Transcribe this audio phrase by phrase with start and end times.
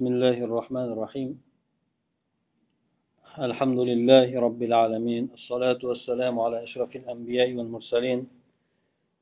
[0.00, 1.30] بسم الله الرحمن الرحيم.
[3.38, 8.20] الحمد لله رب العالمين الصلاة والسلام على أشرف الأنبياء والمرسلين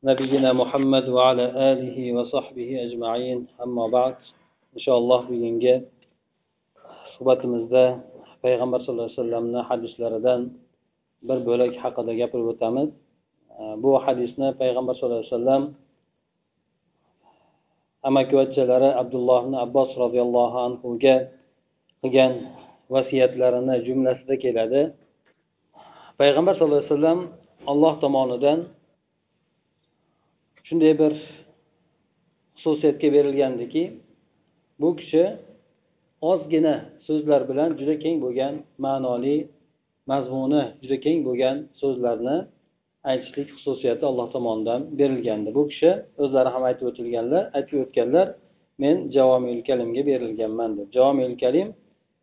[0.04, 3.38] نبينا محمد وعلى آله وصحبه أجمعين.
[3.58, 4.14] أما بعد
[4.76, 5.82] إن شاء الله بينجا
[7.18, 7.86] صحبة مزدا
[8.42, 10.42] في غمر صلى الله عليه وسلم حدث لردان
[11.22, 12.88] بل بولك حق دقاب الوتامد
[13.82, 15.62] بو حديثنا في غمر صلى الله عليه وسلم
[18.08, 21.16] amakivachchalari abdulloh ibn abbos roziyallohu anhuga
[22.00, 22.32] qilgan
[22.94, 24.82] vasiyatlarini jumlasida keladi.
[26.20, 27.20] Payg'ambar sallallohu alayhi vasallam
[27.70, 28.58] alloh tomonidan
[30.66, 31.12] shunday bir
[32.60, 33.84] xususiyatga berilgandiki
[34.80, 35.24] bu kishi
[36.30, 36.74] ozgina
[37.06, 39.36] so'zlar bilan juda keng bo'lgan ma'noli
[40.10, 42.36] mazmuni juda keng bo'lgan so'zlarni
[43.10, 45.90] aytishlik xususiyati alloh tomonidan berilgandi bu kishi
[46.22, 48.26] o'zlari ham aytib o'tilganlar aytib o'tganlar
[48.82, 50.88] men javomil kalimga berilganman deb.
[50.96, 51.68] Javomil kalim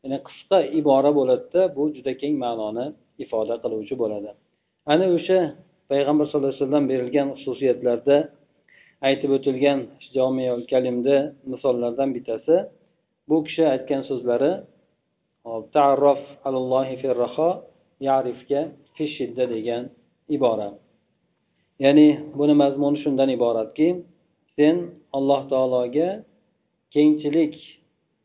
[0.03, 2.85] ya'ni qisqa ibora bo'ladida bu juda keng ma'noni
[3.23, 4.31] ifoda qiluvchi bo'ladi.
[4.93, 5.39] Ana o'sha
[5.91, 8.17] payg'ambar sallallohu alayhi vasallam berilgan xususiyatlarda
[9.07, 9.79] aytib o'tilgan
[10.15, 11.17] jomiyul kalimda
[11.51, 12.55] misollardan bittasi
[13.29, 14.51] bu kishi aytgan so'zlari
[15.75, 17.49] ta'arrof alallohi firraho
[18.09, 18.61] yarifga
[18.95, 19.83] fi shidda degan
[20.35, 20.69] ibora
[21.83, 22.07] ya'ni
[22.39, 23.87] buni mazmuni shundan iboratki
[24.55, 24.75] sen
[25.17, 26.09] alloh taologa
[26.93, 27.55] kengchilik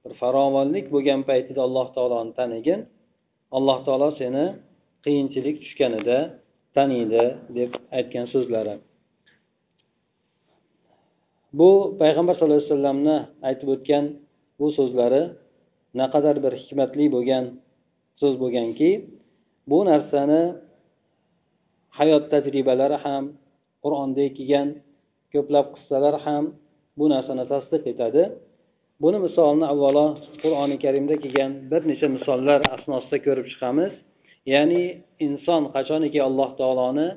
[0.05, 2.81] bir farovonlik bo'lgan paytida alloh taoloni tanigin.
[3.57, 4.45] Alloh taolo seni
[5.05, 6.19] qiyinchilik tushganida
[6.77, 7.25] taniydi
[7.57, 8.75] deb aytgan so'zlari.
[11.59, 13.17] Bu payg'ambar sallallohu alayhi vasallamni
[13.49, 14.05] aytib o'tgan
[14.59, 15.23] bu so'zlari
[16.01, 17.45] naqadar bir hikmatli bo'lgan
[18.21, 18.91] so'z bo'lganki
[19.71, 20.43] bu narsani
[21.99, 23.25] hayot tajribalari ham
[23.85, 24.69] qur'onda kelgan
[25.33, 26.45] ko'plab qissalar ham
[26.99, 28.23] bu narsani tasdiq etadi.
[29.03, 30.07] Buni misolini avvalo
[30.43, 33.93] qur'oni karimda kelgan bir necha misollar asnosida ko'rib chiqamiz.
[34.53, 34.83] Ya'ni
[35.27, 37.09] inson qachoniki alloh taoloni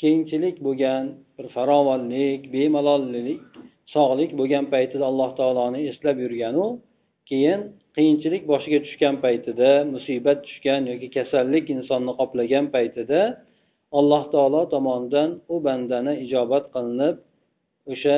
[0.00, 1.04] kengchilik bo'lgan
[1.36, 3.40] bir farovonlik bemalollik
[3.94, 6.66] sog'lik bo'lgan paytida alloh taoloni eslab yurganu
[7.30, 7.60] keyin
[7.96, 13.20] qiyinchilik boshiga tushgan paytida musibat tushgan yoki kasallik insonni qoplagan paytida
[13.98, 17.16] alloh taolo tomonidan u bandani ijobat qilinib
[17.92, 18.16] o'sha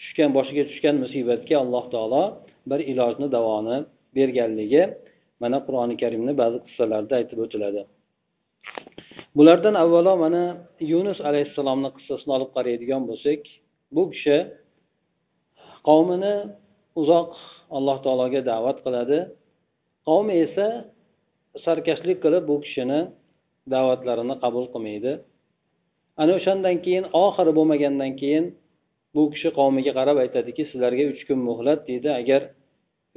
[0.00, 2.22] tushgan boshiga tushgan musibatga alloh taolo
[2.70, 3.76] bir ilojni davoni
[4.16, 4.82] berganligi
[5.42, 7.82] mana qur'oni karimni ba'zi qissalarida aytib o'tiladi.
[9.36, 10.44] Bulardan avvalo mana
[10.92, 13.40] yunus alayhissalomni qissasini olib qaraydigan bo'lsak
[13.96, 14.38] bu kishi
[15.88, 16.34] qavmini
[17.00, 17.30] uzoq
[17.76, 19.18] alloh taologa da'vat qiladi.
[20.08, 20.66] Qavmi esa
[21.64, 23.00] sarkashlik qilib bu kishini
[23.74, 25.12] da'vatlarini qabul qilmaydi.
[26.20, 28.44] Ana o'shandan keyin oxiri bo'lmagandan keyin
[29.14, 32.08] bu kishi qavmiga qarab aytadiki sizlarga uch kun muhlat deydi.
[32.20, 32.40] Agar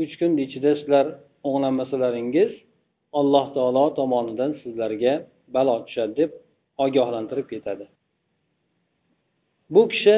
[0.04, 1.06] uch kun ichida sizlar
[1.48, 2.52] o'nglanmasalaringiz
[3.20, 5.14] alloh taolo tomonidan sizlarga
[5.56, 6.32] balo tushadi deb
[6.86, 7.86] ogohlantirib ketadi.
[9.74, 10.16] Bu kishi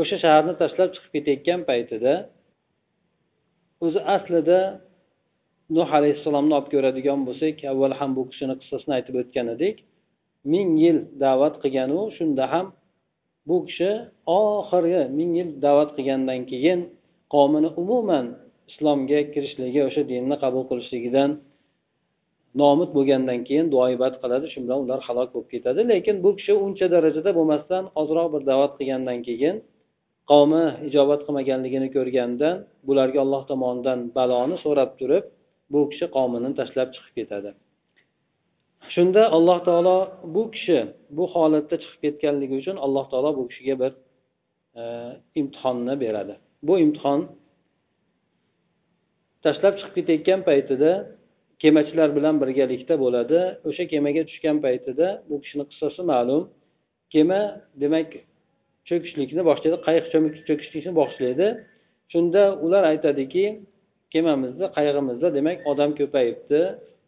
[0.00, 2.14] o'sha shaharni tashlab chiqib ketayotgan paytida
[3.84, 4.58] o'zi aslida
[5.76, 9.76] nuh alayhissalomni olib ko'radigan bo'lsak avval ham bu kishini qissasini aytib o'tgan edik.
[10.52, 12.66] Ming yil da'vat qilganu shunda ham
[13.48, 13.90] bu kishi
[14.40, 16.80] oxirgi ming yil da'vat qilgandan keyin
[17.34, 18.26] qavmini umuman
[18.70, 21.30] islomga kirishligi o'sha dinni qabul qilishligidan
[22.62, 24.46] nomud bo'lgandan keyin duo ibodat qiladi.
[24.52, 25.80] Shu bilan ular halok bo'lib ketadi.
[25.92, 29.56] Lekin bu kishi uncha darajada bo'lmasdan ozroq bir da'vat qilgandan keyin
[30.30, 32.48] qavmi ijobat qilmaganligini ko'rganda
[32.88, 35.24] bularga alloh tomonidan baloni so'rab turib
[35.72, 37.50] bu kishi qavmini tashlab chiqib ketadi.
[38.94, 39.98] Shunda alloh taolo
[40.34, 40.78] bu kishi
[41.16, 43.92] bu holatda chiqib ketganligi uchun alloh taolo bu kishiga bir
[44.80, 44.82] e,
[45.40, 46.34] imtihonni beradi.
[46.68, 47.20] Bu imtihon
[49.44, 50.90] tashlab chiqib ketayotgan paytida
[51.62, 53.38] kemachilar bilan birgalikda bo'ladi.
[53.68, 56.42] O'sha kemaga tushgan paytida bu kishini qissasi ma'lum.
[57.14, 57.40] Kema
[57.82, 58.08] demak
[58.88, 60.04] cho'kishlikni boshlaydi qayiq
[60.48, 61.46] cho'kishlikni boshlaydi.
[62.12, 63.44] Shunda ular aytadiki
[64.12, 66.60] kemamizda qayig'imizda demak odam ko'payibdi.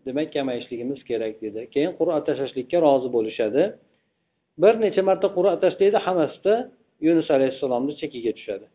[0.07, 1.61] Demak kamayishligimiz kerak dedi.
[1.75, 3.63] Keyin qur'a tashlashlikka rozi bo'lishadi.
[4.63, 6.55] Bir necha marta qur'a tashlaydi hammasida
[7.07, 8.67] yunus alayhissalomni chekiga tushadi.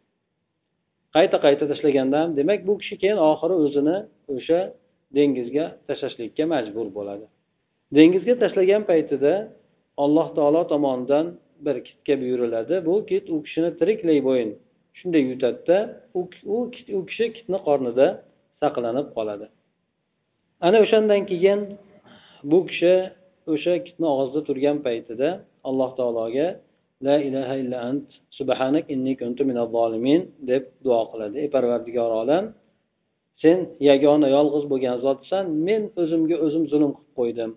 [1.16, 3.98] Qayta qayta tashlaganda ham demak bu kishi keyin oxiri o'zini
[4.36, 4.60] o'sha
[5.18, 7.26] dengizga tashlashlikka majbur bo'ladi.
[7.98, 9.34] Dengizga tashlagan paytida
[10.04, 11.26] alloh taolo tomonidan
[11.66, 12.76] bir kitga buyuriladi.
[12.88, 14.52] Bu kit u kishini tiriklay bo'yin
[15.00, 15.78] shunday yutadida
[16.94, 18.08] u kishi kitni qornida
[18.64, 19.46] saqlanib qoladi.
[20.66, 21.60] Ana o'shandan keyin
[22.52, 22.94] bu kishi
[23.54, 25.30] o'sha kitni og'zida turgan paytida
[25.70, 26.48] alloh taologa
[27.08, 28.08] la ilaha illa ant
[28.40, 31.36] subhanak inni kuntu minaz zolimin deb duo qiladi.
[31.44, 32.44] Ey parvardigor olam
[33.42, 33.58] sen
[33.90, 37.52] yagona yolg'iz bo'lgan zotsan men o'zimga o'zim zulm qilib qo'ydim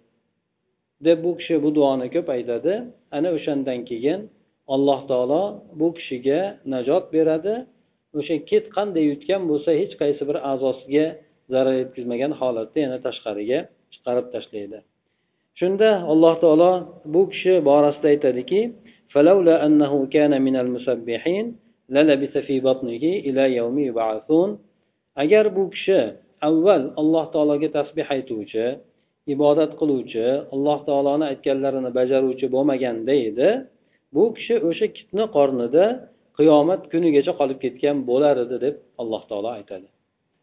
[1.06, 2.72] deb bu kishi bu duoni ko'p aytadi.
[3.16, 4.20] Ana o'shandan keyin
[4.74, 5.42] alloh taolo
[5.80, 6.40] bu kishiga
[6.72, 7.54] najot beradi.
[8.18, 11.06] O'sha ket qanday yutgan bo'lsa hech qaysi bir a'zosiga
[11.52, 13.58] zarar yetkazmagan holatda yana tashqariga
[13.92, 14.78] chiqarib tashlaydi.
[15.60, 16.72] Shunda alloh taolo
[17.14, 18.60] bu kishi borasida aytadiki
[25.22, 26.00] agar bu kishi
[26.48, 28.66] avval alloh taologa tasbeh aytuvchi
[29.34, 33.48] ibodat qiluvchi alloh taoloni aytganlarini bajaruvchi bo'lmaganda edi
[34.14, 35.84] bu kishi o'sha kitni qornida
[36.38, 39.86] qiyomat kunigacha qolib ketgan bo'lar edi deb alloh taolo aytadi.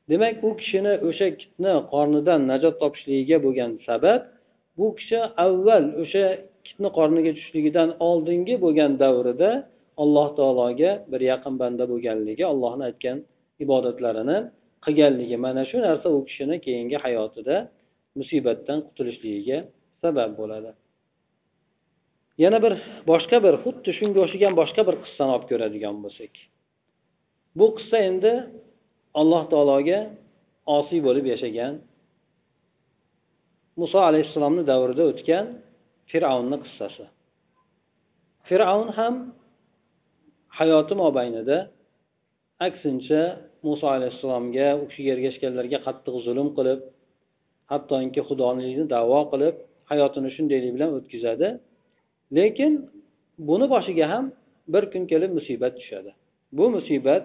[0.10, 4.22] Demak u kishini o'sha kitni qornidan najot topishligiga bo'lgan sabab
[4.78, 6.26] bu kishi avval o'sha
[6.68, 9.52] kitni qorniga tushishligidan oldingi bo'lgan davrida
[10.04, 13.18] alloh taologa bir yaqin banda bo'lganligi allohni aytgan
[13.64, 14.38] ibodatlarini
[14.86, 15.36] qilganligi.
[15.46, 17.56] Mana shu narsa u kishini keyingi hayotida
[18.20, 19.58] musibatdan qutulishligiga
[20.04, 20.72] sabab bo'ladi.
[22.44, 22.74] Yana bir
[23.12, 26.34] boshqa bir xuddi shunga o'xshagan boshqa bir qissani olib ko'radigan bo'lsak.
[27.60, 28.34] Bu qissa endi
[29.22, 30.00] alloh taologa
[30.78, 31.74] osiy bo'lib yashagan
[33.82, 35.46] muso alayhissalomni davrida o'tgan
[36.12, 37.06] fir'avnni qissasi.
[38.48, 39.16] Fir'avn ham
[40.60, 41.58] hayoti mobaynida
[42.68, 43.22] aksincha
[43.68, 46.80] muso alayhissalomga u kishiga ergashganlarga qattiq zulm qilib
[47.72, 49.56] hattoki xudolikni davo qilib
[49.92, 51.48] hayotini shundaylik bilan o'tkazadi.
[52.38, 52.74] Lekin
[53.50, 54.26] buni boshiga ham
[54.74, 56.12] bir kun kelib musibat tushadi.
[56.58, 57.24] Bu musibat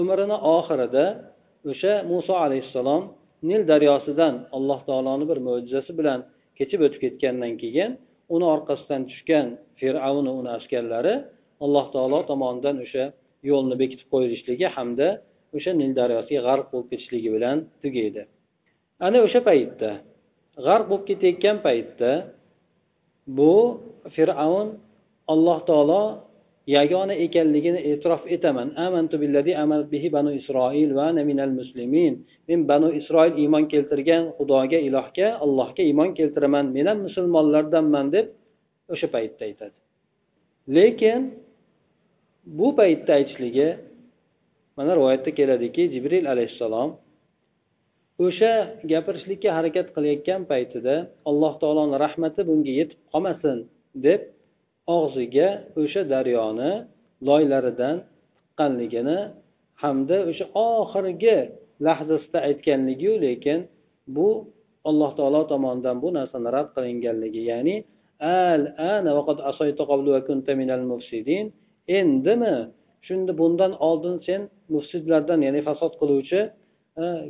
[0.00, 1.04] umrini oxirida
[1.70, 3.02] o'sha muso alayhissalom
[3.48, 6.20] nil daryosidan alloh taoloni bir mo'jizasi bilan
[6.58, 7.90] kechib o'tib ketgandan keyin
[8.34, 9.46] uni orqasidan tushgan
[9.80, 11.14] fir'avn uni askarlari
[11.64, 13.04] alloh taolo tomonidan o'sha
[13.50, 15.08] yo'lni bekitib qo'yilishligi hamda
[15.56, 18.22] o'sha nil daryosiga g'arq bo'lib ketishligi bilan tugaydi.
[19.06, 19.90] Ana o'sha paytda
[20.66, 22.10] g'arq bo'lib ketayotgan paytda
[23.26, 23.80] bu
[24.14, 24.68] fir'avn
[25.32, 26.02] alloh taolo
[26.66, 28.68] yagona ekanligini e'tirof etaman.
[28.86, 32.14] Amantu billazi amanat bihi banu isroil va ana minal muslimin.
[32.48, 36.66] Men banu isroil iymon keltirgan xudoga ilohga allohga iymon keltiraman.
[36.76, 38.26] Men ham musulmonlardanman deb
[38.92, 39.76] o'sha paytda aytadi.
[40.76, 41.20] Lekin
[42.58, 43.68] bu paytda aytishligi
[44.76, 46.90] mana rivoyatda keladiki jibril alayhissalom
[48.24, 48.52] o'sha
[48.92, 50.94] gapirishlikka harakat qilayotgan paytida
[51.30, 53.58] alloh taoloni rahmati bunga yetib qolmasin
[54.06, 54.20] deb
[54.96, 55.48] og'ziga
[55.82, 56.72] o'sha daryoni
[57.28, 57.96] loylaridan
[58.46, 59.18] tiqqanligini
[59.82, 61.36] hamda o'sha oxirgi
[61.86, 63.58] lahzasida aytganligiyu lekin
[64.16, 64.28] bu
[64.90, 67.76] alloh taolo tomonidan bu narsani rad qilinganligi ya'ni
[68.50, 69.10] al ana
[71.88, 72.56] endimi?
[73.06, 74.40] Shunda bundan oldin sen
[74.74, 76.40] mufsidlardan ya'ni fasod qiluvchi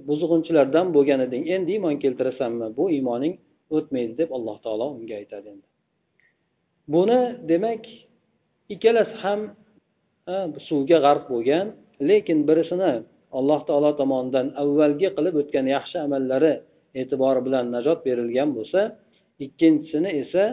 [0.08, 2.68] buzg'unchilardan bo'lgan eding endi iymon keltirasanmi?
[2.78, 3.34] Bu iymoning
[3.76, 5.66] o'tmaydi deb alloh taolo unga aytadi endi.
[6.94, 7.20] Buni
[7.50, 7.82] demak
[8.74, 9.40] ikkalasi ham
[10.68, 11.66] suvga g'arq bo'lgan
[12.08, 12.92] lekin birisini
[13.38, 16.52] alloh taolo tomonidan avvalgi qilib o'tgan yaxshi amallari
[17.00, 18.80] e'tibori bilan najot berilgan bo'lsa
[19.44, 20.44] ikkinchisini esa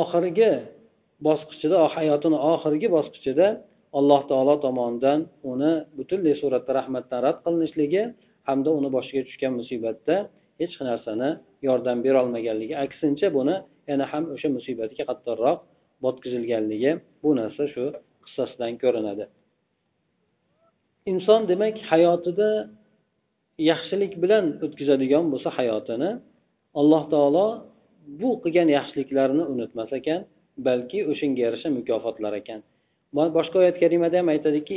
[0.00, 0.52] oxirgi
[1.26, 3.46] bosqichida hayotini oxirgi bosqichida
[3.98, 5.20] alloh taolo tomonidan
[5.52, 8.02] uni butunlay suratda rahmatdan rad qilinishligi
[8.48, 10.16] hamda uni boshiga tushgan musibatda
[10.60, 11.30] hech narsani
[11.66, 13.56] yordam berolmaganligi aksincha buni
[13.90, 15.58] yana ham o'sha musibatga qattiqroq
[16.04, 16.92] botkizilganligi
[17.22, 17.84] bu narsa shu
[18.24, 19.24] qissasidan ko'rinadi.
[21.12, 22.50] Inson demak hayotida
[23.70, 26.10] yaxshilik bilan o'tkazadigan bo'lsa hayotini
[26.80, 27.46] alloh taolo
[28.20, 30.20] bu qilgan yaxshiliklarini unutmas ekan
[30.66, 32.60] balki o'shanga yarasha mukofotlar ekan.
[33.36, 34.72] Boshqa oyat karimada ham aytadiki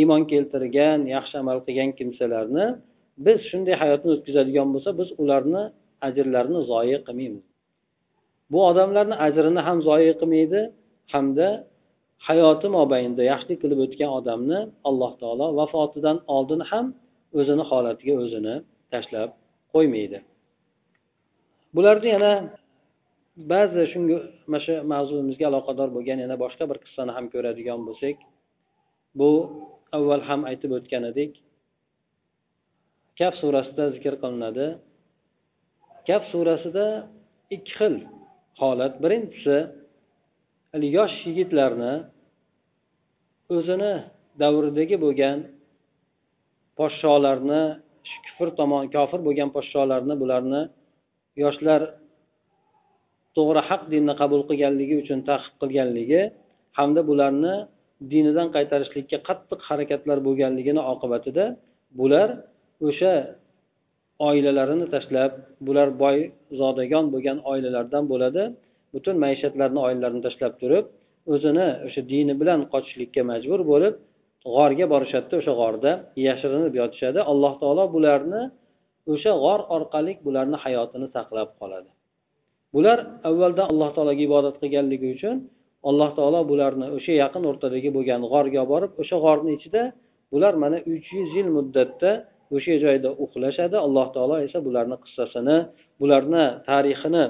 [0.00, 2.66] iymon keltirgan yaxshi amal qilgan kimsalarni
[3.26, 5.62] biz shunday hayotni o'tkazadigan bo'lsa biz ularni
[6.06, 7.44] ajrlarini zoyi qilmaymiz.
[8.52, 10.60] Bu odamlarni ajrini ham zoyi qilmaydi
[11.12, 11.48] hamda
[12.28, 16.86] hayoti mobaynida yaxshilik qilib o'tgan odamni alloh taolo vafotidan oldin ham
[17.38, 18.54] o'zini holatiga o'zini
[18.92, 19.30] tashlab
[19.74, 20.18] qo'ymaydi.
[21.76, 22.32] Bularni yana
[23.52, 24.16] ba'zi shunga
[24.50, 28.16] mana shu mavzuimizga aloqador bo'lgan yana boshqa bir qissani ham ko'radigan bo'lsak
[29.18, 29.30] bu
[29.96, 31.32] avval ham aytib o'tgan edik
[33.20, 34.66] kaf surasida zikr qilinadi.
[36.08, 36.86] Kaf surasida
[37.56, 37.94] ikki xil
[38.60, 38.94] holat.
[39.04, 39.56] Birinchisi
[40.96, 41.94] yosh yigitlarni
[43.56, 43.94] o'zini
[44.42, 45.38] davridagi bo'lgan
[46.78, 47.62] podsholarni
[48.26, 50.62] kufr tomon kofir bo'lgan podsholarni bularni
[51.42, 51.80] yoshlar
[53.36, 56.22] to'g'ri haq dinni qabul qilganligi uchun taqib qilganligi
[56.78, 57.54] hamda bularni
[58.12, 61.44] dinidan qaytarishlikka qattiq harakatlar bo'lganligini oqibatida
[62.00, 62.28] bular
[62.88, 63.14] o'sha
[64.28, 65.32] oilalarini tashlab
[65.66, 66.16] bular boy
[66.60, 68.42] zodagon bo'lgan oilalardan bo'ladi.
[68.94, 70.84] Butun maishatlarini oilalarini tashlab turib
[71.34, 73.94] o'zini o'sha dini bilan qochishlikka majbur bo'lib
[74.54, 75.92] g'orga borishadida o'sha g'orda
[76.26, 77.20] yashirinib yotishadi.
[77.32, 78.42] Alloh taolo bularni
[79.12, 81.90] o'sha g'or orqali bularni hayotini saqlab qoladi.
[82.74, 82.98] Bular
[83.28, 85.36] avvaldan alloh taologa ibodat qilganligi uchun
[85.88, 89.82] alloh taolo bularni o'sha yaqin o'rtadagi bo'lgan g'orga borib o'sha g'orni ichida
[90.32, 92.10] bular mana uch yuz yil muddatda
[92.56, 93.76] o'sha joyda uxlashadi.
[93.86, 95.56] Alloh taolo esa bularni qissasini
[96.00, 97.24] bularni tarixini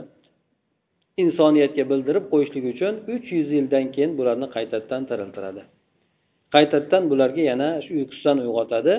[1.23, 5.63] insoniyatga bildirib qo'yishlik uchun uch yuz yildan keyin bularni qaytadan tiriltiradi.
[6.55, 8.95] Qaytadan bularga yana shu uyqusidan uyg'otadi.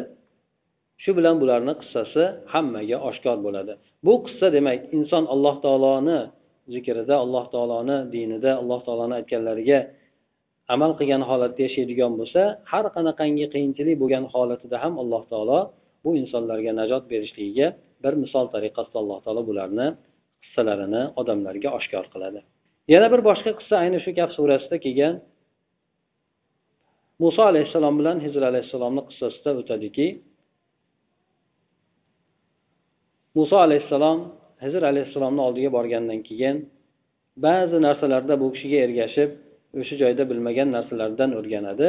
[1.04, 3.74] Shu bilan bularni qissasi hammaga oshkor bo'ladi.
[4.06, 6.20] Bu qissa demak inson alloh taoloni
[6.74, 9.80] zikrida alloh taoloni dinida alloh taoloni aytganlariga
[10.74, 12.42] amal qilgan holatda yashaydigan bo'lsa
[12.72, 15.60] har qanaqangi qiyinchilik bo'lgan holatida ham alloh taolo
[16.04, 17.68] bu insonlarga najot berishligiga
[18.04, 19.88] bir misol tariqasida alloh taolo bularni
[20.44, 22.40] qissalarini odamlarga oshkor qiladi.
[22.94, 25.16] Yana bir boshqa qissa ayni shu kaf surasida kelgan.
[27.24, 30.08] Muso alayhissalom bilan hizr alayhissalomni qissasida o'tadiki
[33.38, 34.20] muso alayhissalom
[34.64, 36.56] hizr alayhissalomni oldiga borgandan keyin
[37.46, 39.30] ba'zi narsalarda bu kishiga ergashib
[39.80, 41.88] o'sha joyda bilmagan narsalardan o'rganadi.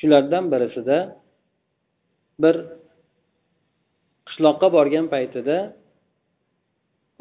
[0.00, 0.98] Shulardan birisida
[2.42, 2.56] bir
[4.28, 5.56] qishloqqa borgan paytida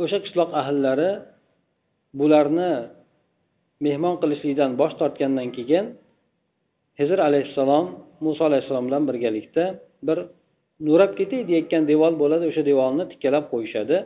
[0.04, 1.12] o'sha qishloq ahillari
[2.20, 2.72] bularni
[3.86, 5.86] mehmon qilishlikdan bosh tortgandan keyin
[7.00, 7.86] hizr alayhissalom
[8.26, 9.64] muso alayhissalom bilan birgalikda
[10.08, 10.18] bir
[10.80, 13.98] nurab ketay deyayotgan devor bo'ladi o'sha devorni tikkalab qo'yishadi.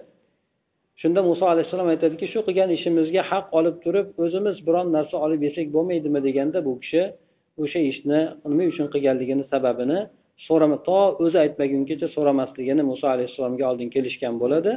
[1.02, 5.68] Shunda muso alayhissalom aytadiki shu qilgan ishimizga haq olib turib o'zimiz biron narsa olib yesak
[5.76, 7.02] bo'lmaydimi deganda bu kishi
[7.64, 8.20] o'sha ishni
[8.52, 10.00] nima uchun qilganligini sababini
[10.48, 14.72] so'rama to o'zi aytmagungacha so'ramasligini muso alayhissalomga oldin kelishgan bo'ladi.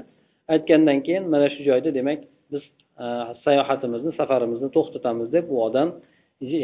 [0.54, 2.20] Aytgandan keyin mana shu joyda demak
[2.52, 2.62] biz
[3.04, 3.06] e,
[3.44, 5.88] sayohatimizni safarimizni to'xtatamiz deb u odam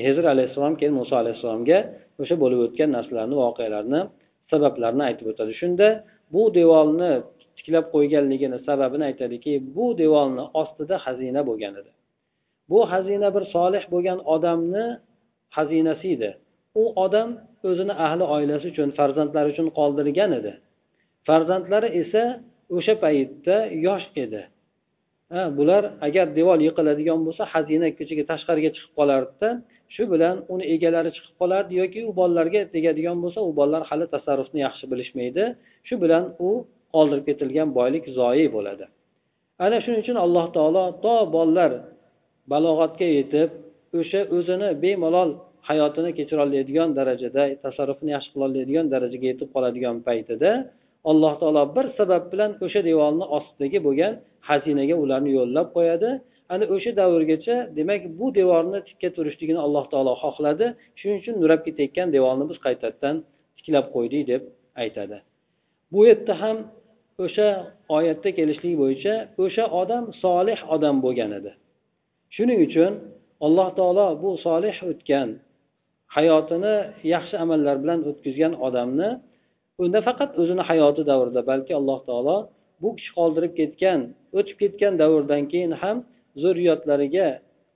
[0.07, 1.79] hezr alayhissalom keyin muso alayhissalomga
[2.23, 4.01] o'sha bo'lib o'tgan narsalarni voqealarni
[4.53, 5.53] sabablarini aytib o'tadi.
[5.61, 5.89] Shunda
[6.35, 7.13] bu devorni
[7.59, 11.91] tiklab qo'yganligini sababini aytadiki bu devorni ostida xazina bo'lgan edi.
[12.71, 14.87] Bu xazina bir solih bo'lgan odamni
[15.57, 16.31] xazinasi edi.
[16.83, 17.29] U odam
[17.69, 20.53] o'zini ahli oilasi uchun farzandlari uchun qoldirgan edi.
[21.29, 22.23] Farzandlari esa
[22.77, 24.43] o'sha paytda yosh edi.
[25.33, 29.49] Ha bular agar devor yiqiladigan bo'lsa xazina ko'chaga tashqariga chiqib qolardida
[29.95, 34.61] shu bilan uni egalari chiqib qolardi yoki u bolalarga tegadigan bo'lsa u bolalar hali tasarrufni
[34.67, 35.45] yaxshi bilishmaydi.
[35.89, 36.51] Shu bilan u
[36.95, 38.85] qoldirib ketilgan boylik zoyi bo'ladi.
[39.65, 41.73] Ana shuning uchun alloh taolo to bolalar
[42.53, 43.51] balog'atga yetib
[44.01, 45.31] o'sha o'zini bemalol
[45.69, 50.51] hayotini kechira oladigan darajada tasarrufni yaxshi qila oladigan darajaga yetib qoladigan paytida
[51.11, 54.13] alloh taolo bir sabab bilan o'sha devorni ostidagi bo'lgan
[54.49, 56.11] xazinaga ularni yo'llab qo'yadi.
[56.53, 60.67] Ana o'sha davrgacha demak bu devorni tikka turishligini alloh taolo xohladi.
[60.99, 63.17] Shuning uchun nurab ketayotgan devorni biz qaytadan
[63.57, 64.43] tiklab qo'ydik deb
[64.83, 65.17] aytadi.
[65.93, 66.57] Bu yerda ham
[67.25, 67.49] o'sha
[67.97, 69.15] oyatda kelishlik bo'yicha
[69.45, 71.53] o'sha odam solih odam bo'lgan edi.
[72.37, 72.93] Shuning uchun
[73.47, 75.29] alloh taolo bu solih o'tgan
[76.17, 76.75] hayotini
[77.15, 79.11] yaxshi amallar bilan o'tkazgan odamni
[79.83, 82.37] unda faqat o'zini hayoti davrida balki alloh taolo
[82.83, 84.01] bu kishi qoldirib ketgan
[84.39, 85.97] o'tib ketgan davrdan keyin ham
[86.43, 87.29] zurriyotlariga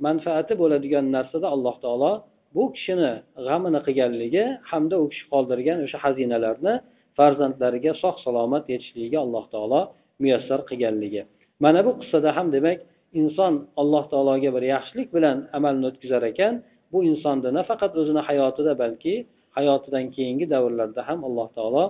[0.06, 2.12] manfaati bo'ladigan narsada alloh taolo
[2.56, 3.12] bu kishini
[3.46, 6.74] g'amini qilganligi hamda u kishi qoldirgan o'sha xazinalarni
[7.18, 9.80] farzandlariga sog' salomat yetishligiga alloh taolo
[10.22, 11.22] muyassar qilganligi.
[11.64, 12.78] Mana bu qissada ham demak
[13.20, 16.54] inson alloh taologa bir yaxshilik bilan amalni o'tkazar ekan.
[16.92, 19.14] Bu insonni nafaqat o'zini hayotida balki
[19.56, 21.84] hayotidan keyingi davrlarda ham alloh taolo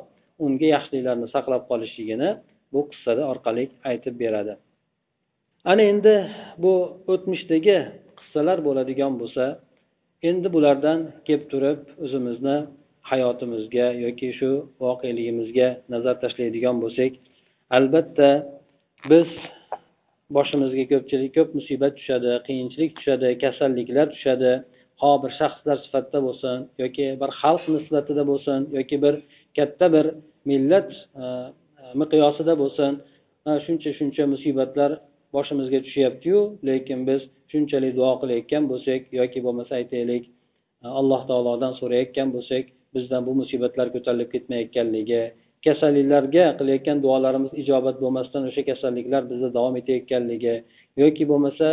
[0.44, 2.30] unga yaxshiliklarni saqlab qolishligini
[2.72, 4.54] bu qissada orqali aytib beradi.
[5.70, 6.14] Ana endi
[6.62, 6.74] bu
[7.12, 7.78] o'tmishdagi
[8.18, 9.44] qissalar bo'ladigan bo'lsa
[10.28, 12.56] endi bulardan kelib turib o'zimizni
[13.10, 14.50] hayotimizga yoki shu
[14.84, 17.12] voqeligimizga nazar tashlaydigan bo'lsak
[17.76, 18.30] albatta
[19.10, 19.28] biz
[20.36, 24.52] boshimizga ko'pchilik ko'p musibat tushadi qiyinchilik tushadi kasalliklar tushadi.
[25.02, 29.14] Ho bir shaxslar sifatida bo'lsin yoki bir xalq nisbatida bo'lsin yoki bir
[29.56, 30.06] katta bir
[30.50, 30.88] millat
[31.22, 31.24] e,
[32.00, 32.92] miqyosida bo'lsin
[33.64, 34.90] shuncha shuncha musibatlar
[35.34, 37.20] boshimizga tushyaptiyu lekin biz
[37.50, 40.24] shunchalik duo qilayotgan bo'lsak yoki bo'lmasa aytaylik
[41.00, 45.22] alloh taolodan so'rayotgan bo'lsak bizdan bu musibatlar ko'tarilib ketmayotganligi
[45.66, 50.54] kasalliklarga qilayotgan duolarimiz ijobat bo'lmasdan o'sha kasalliklar bizda davom etayotganligi
[51.02, 51.68] yoki bo'lmasa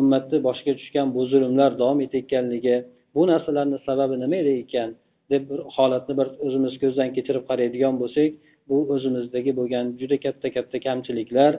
[0.00, 2.76] ummatni boshiga tushgan bu zulmlar davom etayotganligi
[3.14, 4.90] bu narsalarni sababi nima edi ekan
[5.30, 8.30] deb bir holatni bir o'zimiz ko'zdan kechirib qaraydigan bo'lsak
[8.68, 11.52] bu o'zimizdagi bo'lgan juda katta katta kamchiliklar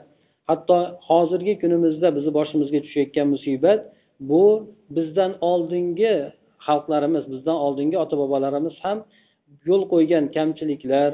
[0.50, 0.76] hatto
[1.08, 3.80] hozirgi kunimizda bizni boshimizga tushayotgan musibat
[4.30, 4.44] bu
[4.96, 6.14] bizdan oldingi
[6.66, 8.98] xalqlarimiz bizdan oldingi ota bobolarimiz ham
[9.68, 11.10] yo'l qo'ygan kamchiliklar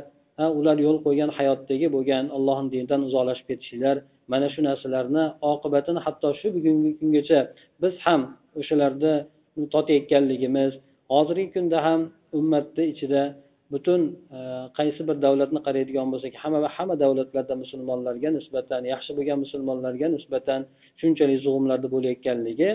[0.58, 3.96] ular yo'l qo'ygan hayotdagi bo'lgan allohni dinidan uzoqlashib ketishlar
[4.32, 7.40] mana shu narsalarni oqibatini hatto shu bugungi kungacha
[7.82, 8.20] biz ham
[8.60, 9.12] o'shalarda
[9.74, 10.72] totayotganligimiz
[11.12, 12.00] hozirgi kunda ham
[12.38, 13.22] ummatni ichida
[13.72, 14.00] butun
[14.36, 14.38] e,
[14.78, 20.60] qaysi bir davlatni qaraydigan bo'lsak hamma va hamma davlatlarda musulmonlarga nisbatan yaxshi bo'lgan musulmonlarga nisbatan
[21.00, 22.70] shunchalik zug'umlarda bo'layotganligi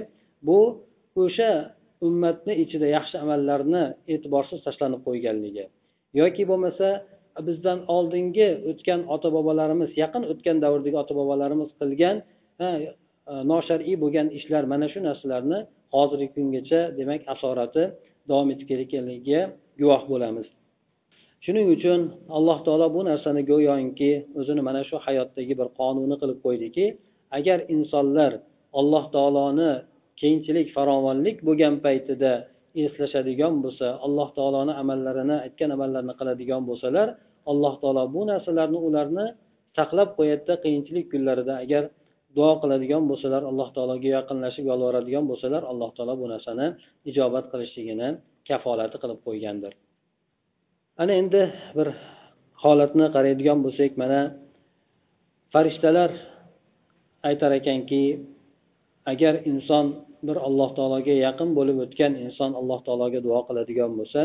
[0.48, 0.60] bu
[1.24, 1.52] o'sha
[2.08, 3.84] ummatni ichida yaxshi amallarni
[4.14, 5.66] e'tiborsiz tashlanib qo'yganligi.
[6.22, 6.88] Yoki bo'lmasa
[7.48, 12.16] bizdan oldingi o'tgan ota bobolarimiz yaqin o'tgan davrdagi ota bobolarimiz qilgan
[12.66, 12.68] e,
[13.52, 15.60] noshar'iy bo'lgan ishlar mana shu narsalarni
[15.96, 17.84] hozirgi kungacha demak asorati
[18.30, 19.42] davom etib kelayotganligiga
[19.82, 20.48] guvoh bo'lamiz.
[21.46, 22.00] Shuning uchun
[22.38, 26.86] alloh taolo bu narsani go'yoki o'zini mana shu hayotdagi bir qonuni qilib qo'ydiki
[27.38, 28.32] agar insonlar
[28.80, 29.72] alloh taoloni
[30.22, 32.32] keyinchilik farovonlik bo'lgan paytida
[32.84, 37.08] eslashadigan bo'lsa alloh taoloni amallarini aytgan amallarini qiladigan bo'lsalar
[37.52, 39.26] alloh taolo bu narsalarni ularni
[39.78, 41.84] saqlab qo'yadida qiyinchilik kunlarida agar
[42.38, 46.68] duo qiladigan bo'lsalar alloh taologa yaqinlashib yolvoradigan bo'lsalar alloh taolo bu narsani
[47.10, 48.10] ijobat qilishligini
[48.50, 49.74] kafolati qilib qo'ygandir.
[50.98, 51.42] Ana endi
[51.78, 51.88] bir
[52.64, 54.20] holatni qaraydigan bo'lsak mana
[55.54, 56.12] farishtalar
[57.30, 58.04] aytar ekanki
[59.12, 59.86] agar inson
[60.28, 64.22] bir alloh taologa yaqin bo'lib o'tgan inson alloh taologa duo qiladigan bo'lsa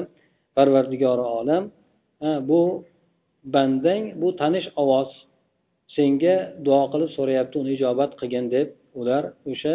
[0.57, 1.65] parvardigori olam
[2.51, 2.61] bu
[3.55, 5.11] bandang bu tanish ovoz
[5.97, 8.69] senga duo qilib so'rayapti uni ijobat qilgin deb
[9.01, 9.75] ular o'sha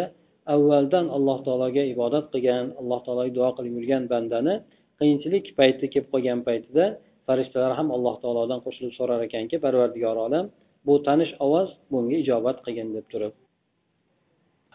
[0.54, 4.54] avvaldan alloh taologa ibodat qilgan alloh taologa duo qilib yurgan bandani
[4.98, 6.84] qiyinchilik payti kelib qolgan paytida
[7.26, 10.46] farishtalar ham alloh taolodan qo'shilib so'rar ekanki parvardigor olam
[10.86, 13.34] bu tanish ovoz bunga ijobat qilgin deb turib.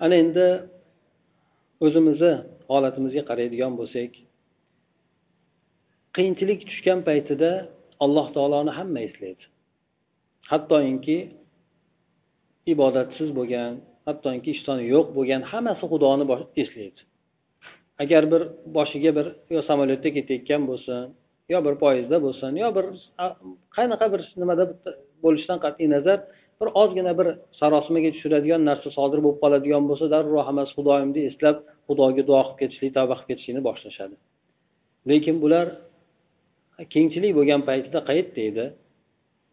[0.04, 0.48] Ana endi
[1.86, 2.34] o'zimizni
[2.72, 4.12] holatimizga qaraydigan bo'lsak
[6.16, 7.52] qiyinchilik tushgan paytida
[8.06, 9.44] alloh taoloni hamma eslaydi.
[10.52, 11.18] Hattoki
[12.74, 13.72] ibodatsiz bo'lgan
[14.08, 16.26] hattoki ishtoni yo'q bo'lgan hammasi xudoni
[16.64, 17.00] eslaydi.
[18.04, 18.42] Agar bir
[18.78, 21.04] boshiga bir yo samolyotda ketayotgan bo'lsin
[21.54, 22.86] yo bir poyezdda bo'lsin yo bir
[23.78, 24.64] qanaqa bir nimada
[25.24, 26.20] bo'lishidan qat'iy nazar
[26.60, 27.28] bir ozgina bir
[27.60, 31.58] sarosimaga tushiradigan narsa sodir bo'lib qoladigan bo'lsa darrov hammasi xudoyimni eslab
[31.88, 34.16] xudoga duo qilib ketishlik tavba qilib ketishlikni boshlashadi.
[35.10, 35.66] Lekin bular
[36.94, 38.66] kengchilik bo'lgan paytida qayerda edi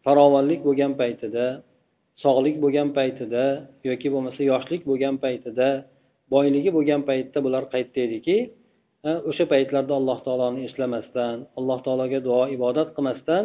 [0.05, 1.45] farovonlik bo'lgan paytida
[2.23, 3.43] sog'lik bo'lgan paytida
[3.89, 5.67] yoki bo'lmasa yoshlik bo'lgan paytida
[6.33, 8.37] boyligi bo'lgan paytda bular qayerda ediki
[9.29, 13.43] o'sha paytlarda alloh taoloni eslamasdan alloh taologa duo ibodat qilmasdan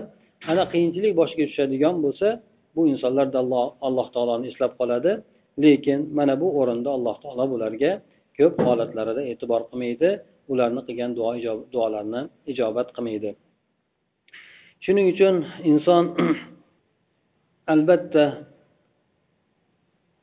[0.50, 2.28] ana qiyinchilik boshiga tushadigan bo'lsa
[2.74, 5.12] bu insonlarda alloh alloh taoloni eslab qoladi.
[5.62, 7.92] Lekin mana bu o'rinda alloh taolo bularga
[8.38, 10.10] ko'p holatlarida e'tibor qilmaydi
[10.52, 11.30] ularni qilgan duo
[11.74, 12.20] duolarni
[12.52, 13.30] ijobat qilmaydi.
[14.84, 15.34] Shuning uchun
[15.70, 16.04] inson
[17.74, 18.24] albatta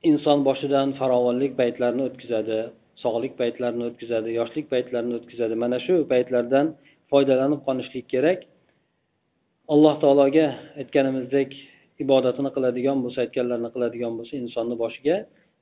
[0.10, 2.60] inson boshidan farovonlik paytlarini o'tkazadi
[3.04, 5.56] sog'lik paytlarini o'tkazadi yoshlik paytlarini o'tkazadi.
[5.64, 6.66] Mana shu paytlardan
[7.12, 8.40] foydalanib qolishlik kerak.
[9.74, 10.48] Alloh taologa
[10.82, 11.50] aytganimizdek
[12.04, 15.16] ibodatini qiladigan bo'lsa aytganlarini qiladigan bo'lsa insonni boshiga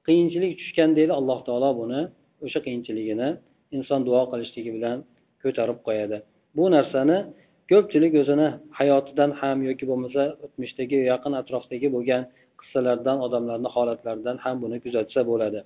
[0.07, 2.01] qiyinchilik tushganda deydi alloh taolo buni
[2.45, 3.29] o'sha qiyinchiligini
[3.77, 4.97] inson duo qilishligi bilan
[5.43, 6.17] ko'tarib qo'yadi.
[6.57, 7.17] Bu narsani
[7.71, 8.47] ko'pchilik o'zini
[8.79, 12.23] hayotidan ham yoki bo'lmasa o'tmishdagi yaqin atrofdagi bo'lgan
[12.75, 15.59] qissalardan odamlarni holatlaridan ham buni kuzatsa bo'ladi.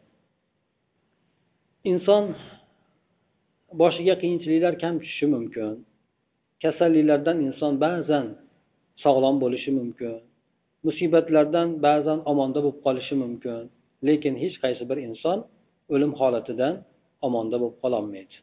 [1.91, 2.23] Inson
[3.81, 5.73] boshiga qiyinchiliklar kam tushishi mumkin.
[6.63, 8.25] Kasalliklardan inson ba'zan
[9.03, 10.15] sog'lom bo'lishi mumkin.
[10.87, 13.61] Musibatlardan ba'zan omonda bo'lib qolishi mumkin.
[14.07, 15.37] Lekin hech qaysi bir inson
[15.93, 16.73] o'lim holatidan
[17.27, 18.35] omonda bo'lib qololmaydi.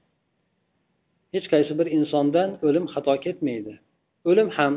[1.35, 3.75] Hech qaysi bir insondan o'lim xato ketmaydi.
[4.31, 4.73] O'lim ham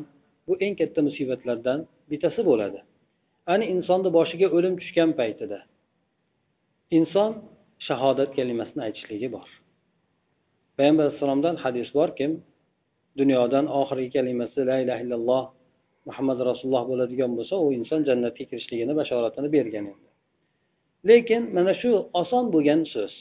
[0.48, 2.80] bu eng katta musibatlardan bittasi bo'ladi.
[3.54, 5.60] Ana insonni boshiga o'lim tushgan paytida
[6.98, 7.32] inson
[7.88, 9.48] shahodat kalimasini aytishligi bor.
[10.78, 12.32] Payg'ambar alayhissalomdan hadis bor kim
[13.20, 15.44] dunyodan oxirgi kalimasi la ilaha illalloh
[16.08, 20.10] muhammad rasululloh bo'ladigan bo'lsa u inson jannatga kirishligini bashoratini bergan endi
[21.10, 23.14] lekin mana shu oson bo'lgan so'z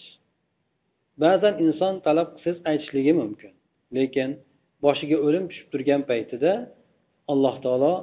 [1.23, 3.53] ba'zan inson talab qilsangiz aytishligi mumkin.
[3.97, 4.31] Lekin
[4.85, 6.53] boshiga o'lim tushib turgan paytida
[7.33, 7.95] alloh taolo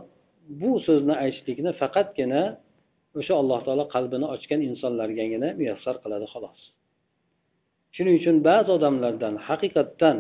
[0.62, 2.42] bu so'zni aytishlikni faqatgina
[3.20, 6.60] o'sha alloh taolo qalbini ochgan insonlargagina muyassar qiladi xolos.
[7.96, 10.18] Shuning uchun ba'zi odamlardan haqiqatdan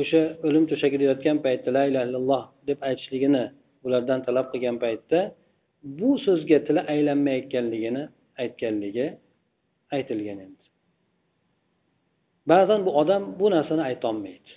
[0.00, 3.44] o'sha o'lim to'shagida yotgan paytda la illaha illalloh deb aytishligini
[3.86, 5.18] ulardan talab qilgan paytda
[5.98, 8.02] bu so'zga tili aylanmayotganligini
[8.42, 9.06] aytganligi
[9.96, 10.64] aytilgan endi.
[12.50, 14.52] Ba'zan bu odam bu narsani aytolmaydi.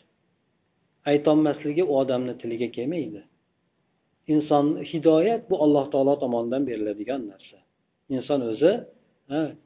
[1.12, 3.22] Aytolmasligi u odamni tiliga kelmaydi.
[4.34, 7.58] Inson hidoyat bu alloh taolo tomonidan beriladigan narsa.
[8.16, 8.72] Inson o'zi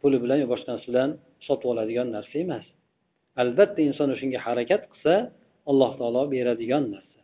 [0.02, 1.10] puli bilan yo boshqa narsa bilan
[1.48, 2.66] sotib oladigan narsa emas.
[3.42, 5.14] Albatta inson o'shanga harakat qilsa
[5.72, 7.20] alloh taolo beradigan narsa.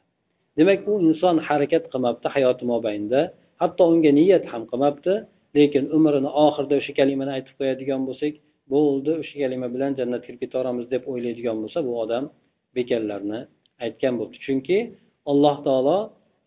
[0.57, 3.21] Demak u inson harakat qilmabdi hayoti mobaynida
[3.61, 5.13] hatto unga niyat ham qilmabdi
[5.57, 8.33] lekin umrini oxirida o'sha kalimani aytib qo'yadigan bo'lsak
[8.73, 12.23] bo'ldi o'sha kalima bilan jannatga kirib ketaveramiz deb o'ylaydigan bo'lsa bu odam
[12.77, 13.39] bekorlarni
[13.85, 14.77] aytgan bo'libdi chunki
[15.31, 15.97] alloh taolo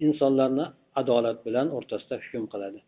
[0.06, 0.64] insonlarni
[1.00, 2.80] adolat bilan o'rtasida hukm qiladi.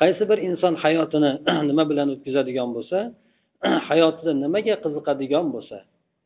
[0.00, 1.32] Qaysi bir inson hayotini
[1.70, 2.98] nima bilan o'tkazadigan bo'lsa
[3.90, 5.78] hayotida nimaga qiziqadigan bo'lsa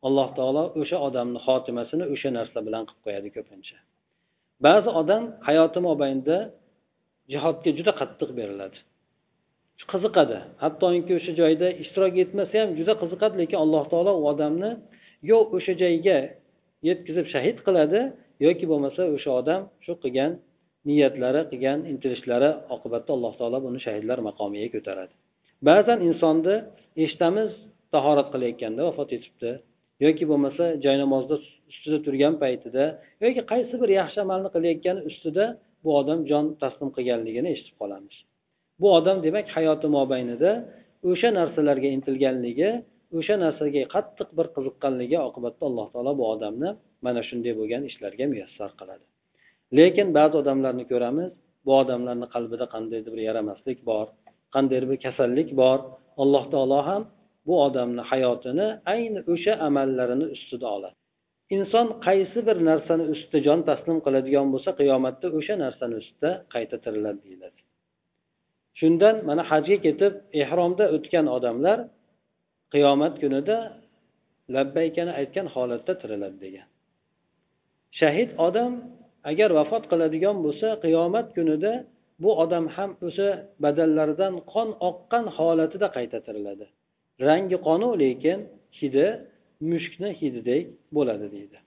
[0.07, 3.77] alloh taolo o'sha odamni xotimasini o'sha narsa bilan qilib qo'yadi ko'pincha.
[4.65, 6.37] Ba'zi odam hayoti mobaynida
[7.31, 8.77] jihodga juda qattiq beriladi.
[9.91, 10.37] Qiziqadi.
[10.63, 14.71] Hattoki o'sha joyda ishtirok etmasa ham juda qiziqadi lekin alloh taolo u odamni
[15.31, 16.17] yo o'sha joyga
[16.89, 17.99] yetkazib shahid qiladi
[18.45, 20.31] yoki bo'lmasa o'sha odam shu qilgan
[20.89, 25.13] niyatlari qilgan intilishlari oqibatda alloh taolo buni shahidlar maqomiga ko'taradi.
[25.69, 26.55] Ba'zan insonni
[27.03, 27.51] eshitamiz
[27.93, 29.51] tahorat qilayotganda vafot etibdi
[30.05, 31.35] yoki bo'lmasa joynamozda
[31.71, 32.83] ustida turgan paytida
[33.25, 35.45] yoki qaysi bir yaxshi amalni qilayotgani ustida
[35.83, 38.15] bu odam jon taslim qilganligini eshitib qolamiz.
[38.81, 40.51] Bu odam demak hayoti mobaynida
[41.11, 42.69] o'sha narsalarga intilganligi
[43.17, 46.69] o'sha narsaga qattiq bir qiziqqanligi oqibatda alloh taolo bu odamni
[47.05, 49.05] mana shunday bo'lgan ishlarga muyassar qiladi.
[49.77, 51.29] Lekin ba'zi odamlarni ko'ramiz
[51.65, 54.07] bu odamlarni qalbida qandaydir bir yaramaslik bor
[54.55, 55.79] qandaydir bir kasallik bor.
[56.21, 57.03] Alloh taolo ham
[57.47, 60.95] bu odamni hayotini ayni o'sha amallarini ustida oladi.
[61.55, 67.19] Inson qaysi bir narsani ustida jon taslim qiladigan bo'lsa qiyomatda o'sha narsani ustida qayta tiriladi
[67.25, 67.59] deyiladi.
[68.79, 71.77] Shundan mana hajga ketib ehromda o'tgan odamlar
[72.73, 73.57] qiyomat kunida
[74.55, 76.67] labbaykani aytgan holatda tiriladi degan.
[77.99, 78.73] Shahid odam
[79.29, 81.73] agar vafot qiladigan bo'lsa qiyomat kunida
[82.23, 83.29] bu odam ham o'sha
[83.63, 86.65] badallaridan qon oqqan holatida qayta tiriladi
[87.27, 88.39] rangi qonu lekin
[88.79, 89.07] hidi
[89.71, 90.63] mushukni hididek
[90.95, 91.57] bo'ladi deydi.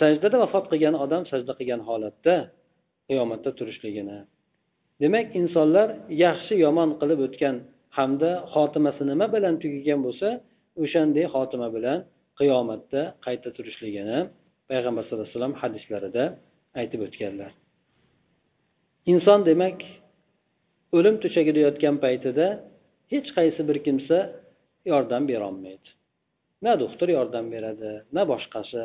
[0.00, 2.34] Sajdada vafot qilgan odam sajda qilgan holatda
[3.08, 4.18] qiyomatda turishligini.
[5.02, 5.88] Demak insonlar
[6.24, 7.56] yaxshi yomon qilib o'tgan
[7.98, 10.28] hamda xotimasi nima bilan tugagan bo'lsa
[10.82, 11.98] o'shanday xotima bilan
[12.38, 14.18] qiyomatda qayta turishligini
[14.70, 16.24] payg'ambar sallallohu alayhi vasallam hadislarida
[16.80, 17.52] aytib o'tganlar.
[19.12, 19.78] Inson demak
[20.96, 22.46] o'lim to'shagida yotgan paytida
[23.12, 24.18] hech qaysi bir kimsa
[24.92, 25.88] yordam berolmaydi.
[26.64, 28.82] Na doktor yordam beradi na boshqasi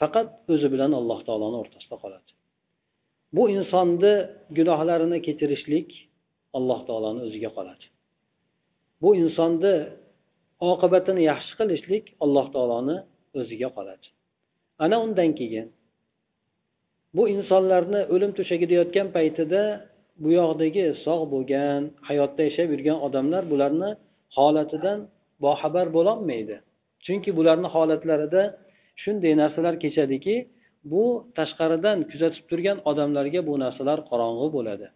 [0.00, 2.30] faqat o'zi bilan alloh taoloni o'rtasida qoladi.
[3.36, 4.14] Bu insonni
[4.58, 5.88] gunohlarini kechirishlik
[6.58, 7.84] alloh taoloni o'ziga qoladi.
[9.02, 9.74] Bu insonni
[10.72, 12.96] oqibatini yaxshi qilishlik alloh taoloni
[13.40, 14.06] o'ziga qoladi.
[14.84, 15.66] Ana undan keyin
[17.16, 19.62] bu insonlarni o'lim to'shagida yotgan paytida
[20.22, 23.90] bu yoqdagi sog' bo'lgan hayotda yashab yurgan odamlar bularni
[24.36, 24.98] holatidan
[25.44, 26.56] boxabar bo'lolmaydi.
[27.04, 28.42] Chunki bularni holatlarida
[29.02, 30.36] shunday narsalar kechadiki
[30.92, 31.04] bu
[31.38, 34.86] tashqaridan kuzatib turgan odamlarga bu narsalar qorong'i bo'ladi.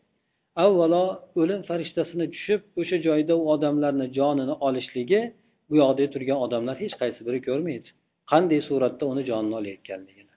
[0.65, 1.05] Avvalo
[1.41, 5.21] o'lim farishtasini tushib o'sha joyda u odamlarni jonini olishligi
[5.69, 7.89] bu yoqda turgan odamlar hech qaysi biri ko'rmaydi.
[8.32, 10.34] qanday suratda uni jonini olayotganligini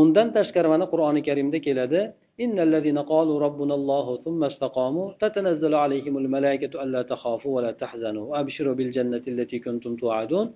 [0.00, 2.02] undan tashqari mana qur'oni karimda keladi
[2.44, 8.74] إن الذين قالوا ربنا الله ثم استقاموا تتنزل عليهم الملائكة ألا تخافوا ولا تحزنوا وأبشروا
[8.78, 10.48] بالجنة التي كنتم توعدون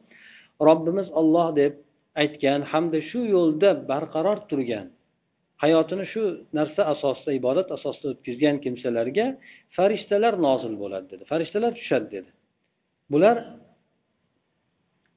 [0.68, 1.72] robbimiz olloh deb
[2.22, 4.86] aytgan hamda shu yo'lda barqaror turgan
[5.62, 6.22] hayotini shu
[6.58, 9.26] narsa asosida ibodat asosida o'tkazgan kimsalarga
[9.76, 12.30] farishtalar nozil bo'ladi dedi farishtalar tushadi dedi
[13.12, 13.36] bular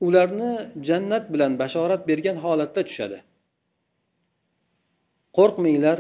[0.06, 0.52] ularni
[0.88, 3.18] jannat bilan bashorat bergan holatda tushadi.
[5.36, 5.98] Qo'rqmanglar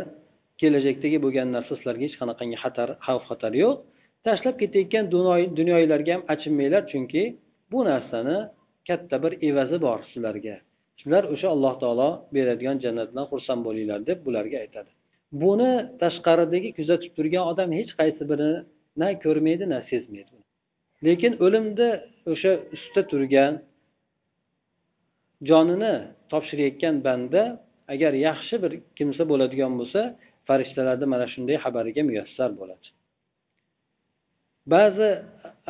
[0.60, 3.74] kelajakdagi bo'lgan narsa sizlarga hech qanaqangi xatar xavf xatar yo'q.
[4.26, 5.04] Tashlab ketayotgan
[5.58, 7.22] dunyoylarga ham achinmanglar chunki
[7.72, 8.36] bu narsani
[8.88, 10.56] katta bir evazi bor sizlarga.
[11.00, 14.90] Sizlar o'sha alloh taolo beradigan jannatdan xursand bo'linglar deb bularga aytadi.
[15.42, 18.60] Buni tashqaridagi kuzatib turgan odam hech qaysi birini
[19.00, 20.36] na ko'rmaydi na sezmaydi
[21.06, 21.90] lekin o'limni
[22.32, 23.52] o'sha ustida turgan
[25.48, 25.94] jonini
[26.32, 27.42] topshirayotgan banda
[27.92, 30.00] agar yaxshi bir kimsa bo'ladigan bo'lsa
[30.48, 32.86] farishtalarni mana shunday xabariga muyassar bo'ladi.
[34.74, 35.08] Ba'zi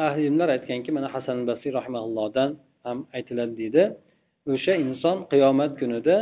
[0.06, 2.50] ahli ilmlar aytganki mana hasan basiy rahimaullohdan
[2.84, 3.82] ham aytiladi deydi
[4.54, 6.16] o'sha inson qiyomat kunida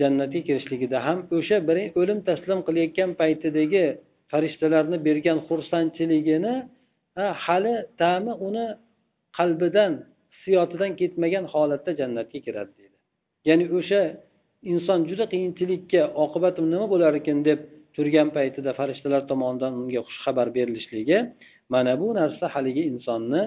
[0.00, 3.84] jannatga kirishligida ham o'sha bir o'lim taslim qilayotgan paytidagi
[4.32, 6.54] farishtalarni bergan xursandchiligini
[7.44, 8.66] hali ta'mi uni
[9.38, 9.92] qalbidan
[10.42, 12.96] hissiyotidan ketmagan holatda jannatga kiradi deydi.
[13.48, 14.02] Ya'ni o'sha
[14.72, 17.58] inson juda qiyinchilikka oqibatim nima bo'lar ekan deb
[17.96, 21.18] turgan paytida farishtalar tomonidan unga xushxabar berilishligi
[21.74, 23.42] mana bu narsa haligi insonni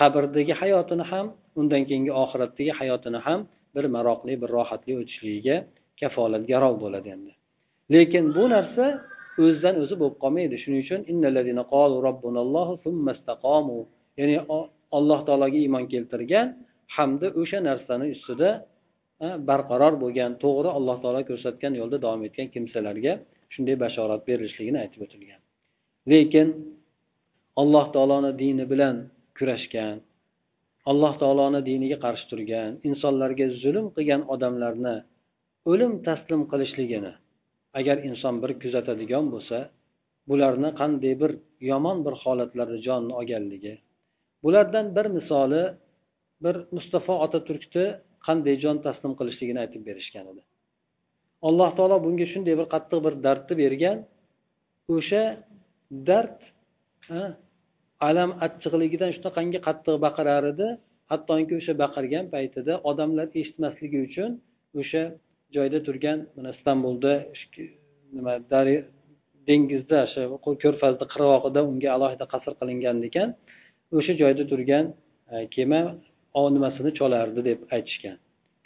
[0.00, 1.26] qabrdagi hayotini ham
[1.60, 3.40] undan keyingi oxiratdagi hayotini ham
[3.74, 5.56] bir maroqli bir rohatli o'tishligiga
[6.00, 7.32] kafolatgarov bo'ladi endi.
[7.94, 8.84] Lekin bu narsa
[9.42, 10.54] o'zidan o'zi bo'lib qolmaydi.
[10.62, 11.00] Shuning uchun
[14.18, 14.38] ya'ni
[14.96, 16.46] alloh taologa iymon keltirgan
[16.96, 18.50] hamda o'sha narsani ustida
[19.48, 23.12] barqaror bo'lgan to'g'ri alloh taolo ko'rsatgan yo'lda davom etgan kimsalarga
[23.54, 25.40] shunday bashorat berilishligini aytib o'tilgan.
[26.12, 26.48] Lekin
[27.62, 28.96] alloh taoloni dini bilan
[29.38, 29.96] kurashgan
[30.90, 34.96] alloh taoloni diniga qarshi turgan insonlarga zulm qilgan odamlarni
[35.70, 37.12] o'lim taslim qilishligini
[37.78, 39.58] agar inson bir kuzatadigan bo'lsa
[40.30, 41.32] bularni qanday bir
[41.70, 43.74] yomon bir holatlarda jonni olganligi
[44.44, 45.64] bulardan bir misoli
[46.44, 47.86] bir mustafo otaturkni
[48.26, 50.42] qanday jon taslim qilishligini aytib berishgan edi.
[51.48, 53.96] Alloh taolo bunga shunday bir qattiq bir dardni bergan.
[54.94, 55.22] O'sha
[56.08, 56.38] dard
[58.08, 60.68] alam achchiqligidan shunaqangi qattiq baqirar edi.
[61.10, 64.30] Hattoki o'sha baqirgan paytida odamlar eshitmasligi uchun
[64.80, 65.02] o'sha
[65.56, 67.12] joyda turgan mana istanbulda
[68.16, 68.34] nima
[69.48, 70.22] dengizda o'sha
[70.64, 73.28] ko'rfazni qirg'og'ida unga alohida qasr qilingan ekan.
[73.96, 74.84] O'sha joyda turgan
[75.32, 75.80] e, kema
[76.56, 77.40] nimasini cholardi?
[77.48, 78.16] deb aytishgan.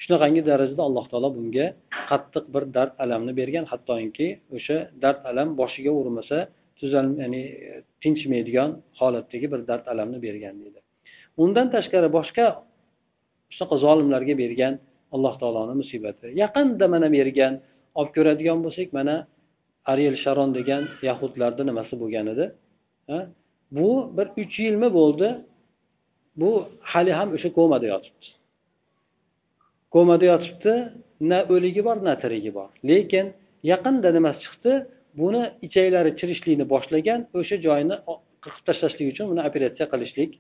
[0.03, 1.67] Shunaqangi darajada alloh taolo bunga
[2.11, 3.65] qattiq bir dard alamni bergan.
[3.73, 6.39] Hattoki o'sha dard alam boshiga urmasa
[6.79, 7.71] tuzal ya'ni e,
[8.03, 10.81] tinchimaydigan holatdagi bir dard alamni bergan deydi.
[11.43, 12.47] Undan tashqari boshqa
[13.55, 14.73] shunaqa zolimlarga bergan
[15.15, 16.27] alloh taoloni musibati.
[16.43, 17.53] Yaqinda mana bergan
[17.99, 19.15] olib ko'radigan bo'lsak mana
[19.93, 22.45] ariel sharon degan yahudlarni nimasi bo'lgan edi?
[23.77, 25.29] Bu bir uch yilmi bo'ldi.
[26.41, 28.29] Bu hali ham o'sha komada yotibdi.
[29.95, 30.73] Komada yotibdi.
[31.31, 32.69] Na o'ligi bor na tirigi bor.
[32.91, 33.27] Lekin
[33.73, 34.73] yaqinda nimasi chiqdi?
[35.21, 37.97] Buni ichaklari chirishlikni boshlagan o'sha joyni
[38.45, 40.31] qirqib tashlashlik uchun buni operatsiya qilishlik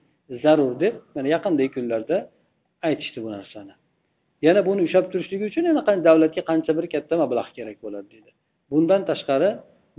[0.43, 2.17] zarur deb mana yaqindagi kunlarda
[2.89, 3.75] aytishdi bu narsani.
[4.47, 8.31] Yana buni ushlab turishligi uchun yana davlatga qancha bir katta mablag' kerak bo'ladi deydi
[8.73, 9.51] bundan tashqari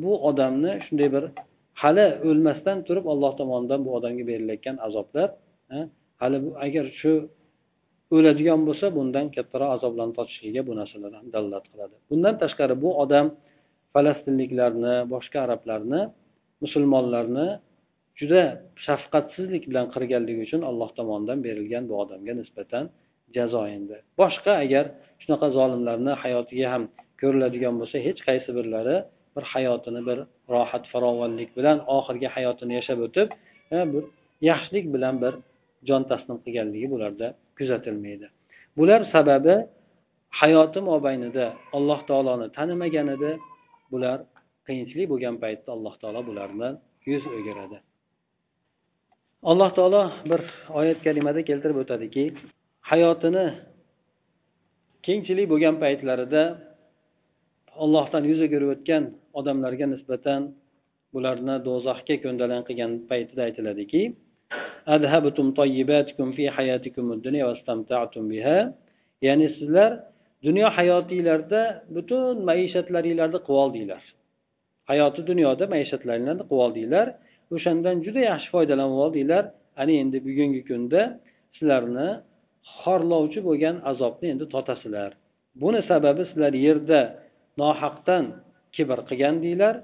[0.04, 1.24] bu odamni shunday bir
[1.84, 5.30] hali o'lmasdan turib alloh tomonidan bu odamga berilayotgan azoblar
[6.22, 7.14] hali agar shu
[8.16, 11.96] o'ladigan bo'lsa bundan kattaroq azoblarni totishligiga bu narsalar ham dalolat qiladi.
[12.10, 13.28] Bundan tashqari bu odam
[13.94, 16.02] falastinliklarni boshqa arablarni
[16.64, 17.48] musulmonlarni
[18.20, 18.42] juda
[18.86, 22.84] shafqatsizlik bilan qirganligi uchun alloh tomonidan berilgan bu odamga nisbatan
[23.36, 23.98] jazo endi.
[24.22, 24.86] Boshqa agar
[25.22, 26.84] shunaqa zolimlarni hayotiga ham
[27.22, 28.98] ko'riladigan bo'lsa hech qaysi birlari
[29.36, 30.18] bir hayotini bir
[30.54, 33.28] rohat farovonlik bilan oxirgi hayotini yashab o'tib
[33.94, 34.04] bir
[34.50, 35.34] yaxshilik bilan bir
[35.88, 38.28] jon taslim qilganligi bularda kuzatilmaydi.
[38.78, 39.56] Bular sababi
[40.42, 41.46] hayoti mobaynida
[41.78, 43.32] alloh taoloni tanimaganida
[43.92, 44.18] bular
[44.68, 46.74] qiyinchilik bo'lgan paytda alloh taolo bulardan
[47.12, 47.78] yuz o'giradi
[49.52, 50.42] alloh taolo bir
[50.80, 52.24] oyat kalimada keltirib o'tadiki
[52.92, 53.46] hayotini
[55.06, 56.44] kengchilik bo'lgan paytlarida
[57.84, 59.04] ollohdan yuz o'girib o'tgan
[59.40, 60.42] odamlarga nisbatan
[61.14, 64.02] bularni do'zaxga ko'ndalang qilgan paytida aytiladiki
[69.28, 69.90] ya'ni sizlar
[70.48, 71.62] dunyo hayotinglarda
[71.96, 74.04] butun maishatlaringlarni qilib oldinglar.
[74.90, 77.08] Hayoti dunyoda maishatlaringlarni qilib oldinglar.
[77.56, 79.44] O'shandan juda yaxshi foydalanib oldinglar.
[79.82, 81.02] Ana endi bugungi kunda
[81.58, 82.10] sizlarni
[82.80, 85.12] xorlovchi bo'lgan azobni endi totasizlar.
[85.62, 87.00] Buni sababi sizlar yerda
[87.62, 88.26] nohaqdan
[88.76, 89.76] kibr qilgandinglar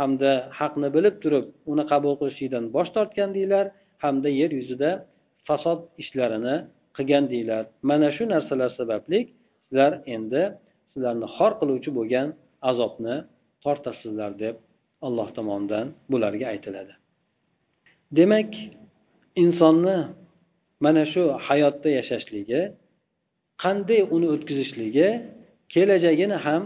[0.00, 3.66] hamda haqni bilib turib uni qabul qilishlikdan bosh tortgandinglar
[4.04, 4.90] hamda yer yuzida
[5.48, 6.56] fasod ishlarini
[6.96, 9.18] qilgandinglar mana shu narsalar sababli
[9.66, 10.42] sizlar endi
[10.92, 12.28] sizlarni xor qiluvchi bo'lgan
[12.70, 13.16] azobni
[13.64, 14.54] tortasizlar deb
[15.06, 16.94] alloh tomonidan bularga aytiladi.
[18.18, 18.50] Demak
[19.42, 19.98] insonni
[20.84, 22.60] mana shu hayotda yashashligi
[23.64, 25.08] qanday uni o'tkazishligi
[25.76, 26.62] kelajagini ham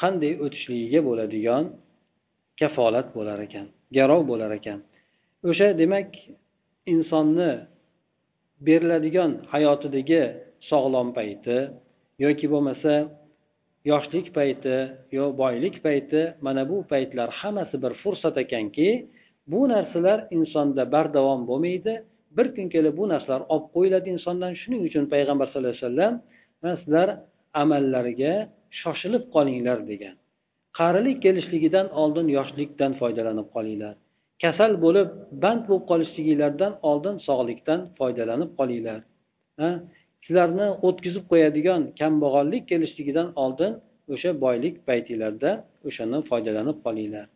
[0.00, 1.64] qanday o'tishligiga bo'ladigan
[2.60, 4.78] kafolat bo'lar ekan garov bo'lar ekan.
[5.50, 6.08] O'sha demak
[6.94, 7.52] insonni
[8.66, 10.22] beriladigan hayotidagi
[10.70, 11.58] sog'lom payti
[12.24, 12.92] yoki bo'lmasa
[13.90, 14.76] yoshlik payti
[15.16, 18.88] yo boylik payti mana bu paytlar hammasi bir fursat ekanki
[19.52, 21.94] bu narsalar insonda bardavom bo'lmaydi.
[22.36, 24.52] Bir kun kelib bu narsalar olib qo'yiladi insondan.
[24.60, 26.14] Shuning uchun payg'ambar sallallohu alayhi vasallam
[26.82, 27.08] sizlar
[27.62, 28.34] amallariga
[28.80, 30.14] shoshilib qolinglar degan.
[30.78, 33.94] Qarilik kelishligidan oldin yoshlikdan foydalanib qolinglar.
[34.42, 35.08] Kasal bo'lib
[35.42, 39.00] band bo'lib qolishliginglardan oldin sog'likdan foydalanib qolinglar.
[40.24, 43.72] Sizlarni o'tkazib qo'yadigan kambag'allik kelishligidan oldin
[44.14, 45.50] o'sha boylik paytinglarda
[45.88, 47.26] o'shandan foydalanib qolinglar.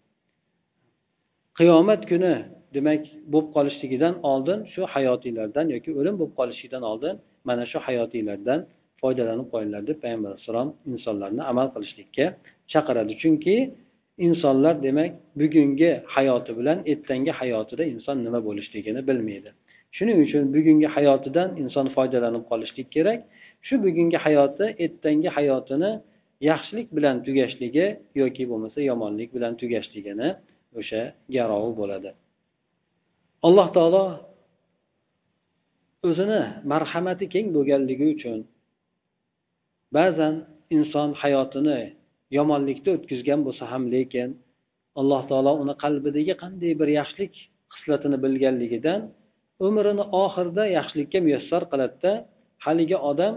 [1.59, 2.35] Qiyomat kuni
[2.76, 3.02] demak
[3.33, 7.14] bo'lib qolishligidan oldin shu hayotinglardan yoki o'lim bo'lib qolishligidan oldin
[7.48, 8.61] mana shu hayotinglardan
[9.01, 12.27] foydalanib qo'yinglar deb payg'ambar alayhissalom insonlarni amal qilishlikka
[12.73, 13.13] chaqiradi.
[13.23, 13.57] Chunki
[14.27, 19.51] insonlar demak bugungi hayoti bilan ertangi hayotida inson nima bo'lishligini bilmaydi.
[19.97, 23.21] Shuning uchun bugungi hayotidan inson foydalanib qolishlik kerak.
[23.67, 25.91] Shu bugungi hayoti ertangi hayotini
[26.51, 27.87] yaxshilik bilan tugashligi
[28.21, 30.29] yoki bo'lmasa yomonlik bilan tugashligini
[30.79, 31.03] o'sha
[31.37, 32.11] garovi bo'ladi.
[33.47, 34.05] Alloh taolo
[36.09, 38.39] o'zini marhamati keng bo'lganligi uchun
[39.97, 40.35] ba'zan
[40.77, 41.81] inson hayotini
[42.37, 44.29] yomonlikda o'tkazgan bo'lsa ham lekin
[45.01, 47.35] alloh taolo uni qalbidagi qanday bir yaxshilik
[47.75, 49.01] xislatini bilganligidan
[49.67, 52.13] umrini oxirida yaxshilikka muyassar qiladida
[52.65, 53.35] haligi odam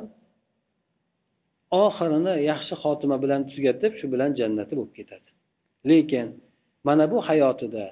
[1.86, 5.30] oxirini yaxshi xotima bilan tugatib shu bilan jannati bo'lib ketadi.
[5.90, 6.28] Lekin
[6.88, 7.86] mana bu hayotida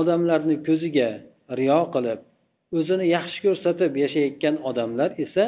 [0.00, 1.10] odamlarni ko'ziga
[1.58, 2.20] riyo qilib
[2.78, 5.44] o'zini yaxshi ko'rsatib yashayotgan odamlar esa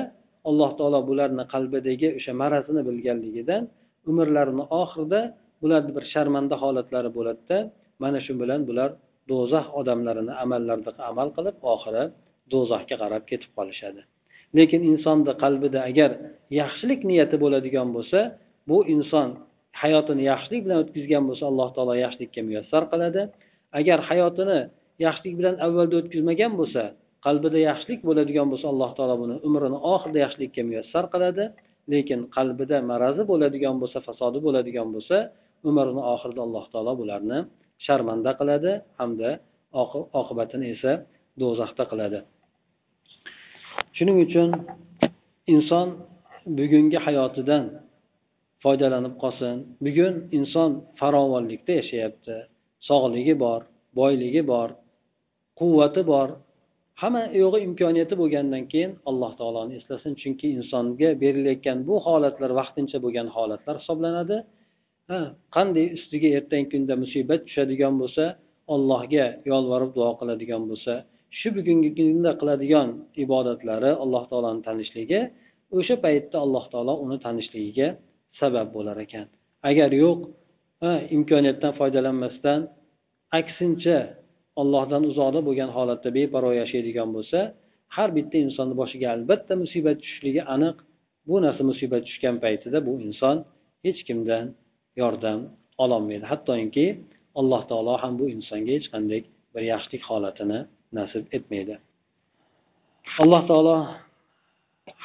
[0.49, 3.63] alloh taolo bularni qalbidagi o'sha marazini bilganligidan
[4.11, 5.21] umrlarini oxirida
[5.63, 7.59] bularni bir sharmanda holatlari bo'ladida
[8.03, 8.91] mana shu bilan bular
[9.31, 12.05] do'zax odamlarini amallarida amal qilib oxiri
[12.53, 14.01] do'zaxga qarab ketib qolishadi.
[14.59, 16.11] Lekin insonni qalbida agar
[16.61, 18.21] yaxshilik niyati bo'ladigan bo'lsa
[18.71, 19.29] bu inson
[19.83, 23.23] hayotini yaxshilik bilan o'tkazgan bo'lsa alloh taolo yaxshilikka muyassar qiladi.
[23.81, 24.61] Agar hayotini
[25.07, 26.83] yaxshilik bilan avvalda o'tkazmagan bo'lsa
[27.25, 31.45] qalbida yaxshilik bo'ladigan bo'lsa alloh taolo buni umrini oxirida yaxshilikka muyassar qiladi.
[31.93, 35.17] Lekin qalbida marazi bo'ladigan bo'lsa fasodi bo'ladigan bo'lsa
[35.69, 37.39] umrini oxirida alloh taolo bularni
[37.87, 39.31] sharmanda qiladi hamda
[40.21, 40.93] oqibatini esa
[41.41, 42.19] do'zaxda qiladi.
[43.97, 44.49] Shuning uchun
[45.55, 45.89] inson
[46.59, 47.65] bugungi hayotidan
[48.63, 49.57] foydalanib qolsin.
[49.87, 52.37] Bugun inson farovonlikda yashayapti.
[52.89, 53.61] Sog'ligi bor
[53.99, 54.69] boyligi bor
[55.61, 56.29] quvvati bor
[57.03, 60.13] hamma yo'g'i imkoniyati bo'lgandan keyin alloh taoloni eslasin.
[60.23, 64.37] Chunki insonga berilayotgan bu holatlar vaqtincha bo'lgan holatlar hisoblanadi.
[65.11, 65.21] Ha
[65.57, 68.25] qanday ustiga ertangi kunda musibat tushadigan bo'lsa
[68.75, 70.93] allohga yolvorib duo qiladigan bo'lsa
[71.39, 72.89] shu bugungi kunda qiladigan
[73.25, 75.21] ibodatlari alloh taoloni tanishligi
[75.79, 77.89] o'sha paytda alloh taolo uni tanishligiga
[78.41, 79.27] sabab bo'lar ekan.
[79.71, 80.19] Agar yo'q
[81.17, 82.61] imkoniyatdan foydalanmasdan
[83.39, 83.99] aksincha
[84.61, 87.39] ollohdan uzoqda bo'lgan holatda beparvo yashaydigan bo'lsa
[87.97, 90.77] har bitta insonni boshiga albatta musibat tushishligi aniq.
[91.29, 93.37] Bu narsa musibat tushgan paytida bu inson
[93.85, 94.45] hech kimdan
[95.03, 95.41] yordam
[95.85, 96.25] ololmaydi.
[96.33, 96.87] Hattoki
[97.41, 99.21] alloh taolo ham bu insonga hech qanday
[99.55, 100.61] bir yaxshilik holatini
[100.99, 101.75] nasib etmaydi.
[103.23, 103.77] Alloh taolo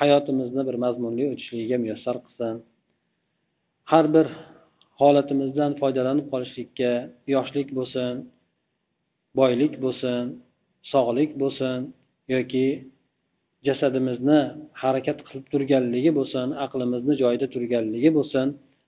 [0.01, 2.55] hayotimizni bir mazmunli o'tishligiga muyassar qilsin.
[3.91, 4.27] Har bir
[5.01, 6.91] holatimizdan foydalanib qolishlikka
[7.35, 8.13] yoshlik bo'lsin.
[9.37, 10.23] Boylik bo'lsin
[10.91, 11.77] sog'lik bo'lsin
[12.33, 12.67] yoki
[13.67, 14.39] jasadimizni
[14.81, 18.47] harakat qilib turganligi bo'lsin aqlimizni joyida turganligi bo'lsin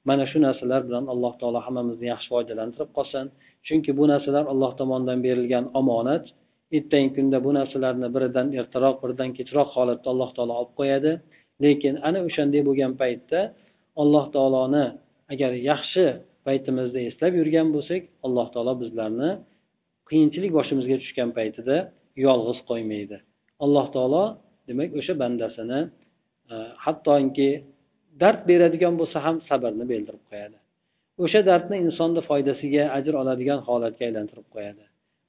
[0.09, 3.25] mana shu narsalar bilan alloh taolo hammamizni yaxshi foydalantirib qolsin.
[3.67, 6.25] Chunki bu narsalar alloh tomonidan berilgan omonat
[6.77, 11.11] ertangi kunda bu narsalarni biridan ertaroq biridan kechroq holatda alloh taolo olib qo'yadi.
[11.63, 13.39] Lekin ana o'shanday bo'lgan paytda
[14.01, 14.85] alloh taoloni
[15.33, 16.05] agar yaxshi
[16.47, 19.29] paytimizda eslab yurgan bo'lsak alloh taolo bizlarni
[20.11, 21.75] qiyinchilik boshimizga tushgan paytida
[22.25, 23.17] yolg'iz qo'ymaydi.
[23.63, 24.23] Alloh taolo
[24.69, 25.79] demak o'sha bandasini
[26.53, 27.49] e, hattoki
[28.21, 30.57] dard beradigan bo'lsa ham sabrni bildirib qo'yadi.
[31.23, 34.83] O'sha dardni insonni foydasiga ajr oladigan holatga aylantirib qo'yadi.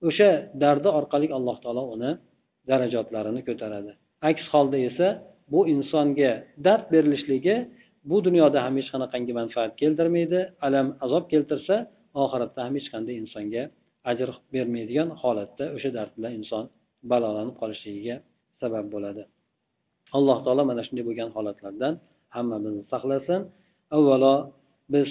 [0.09, 0.31] O'sha
[0.63, 2.11] dardi orqali alloh taolo uni
[2.71, 3.93] darajotlarini ko'taradi.
[4.31, 5.09] Aks holda esa
[5.53, 6.33] bu insonga
[6.67, 7.57] dard berilishligi
[8.11, 11.77] bu dunyoda ham hech qanaqangi manfaat keltirmaydi alam azob keltirsa
[12.25, 13.63] oxiratda ham hech qanday insonga
[14.11, 16.65] ajr bermaydigan holatda o'sha dard bilan inson
[17.11, 18.17] balolanib qolishligiga
[18.61, 19.23] sabab bo'ladi.
[20.17, 21.95] Alloh taolo mana shunday bo'lgan holatlardan
[22.37, 23.41] hammamizni saqlasin.
[23.97, 24.35] Avvalo
[24.95, 25.09] biz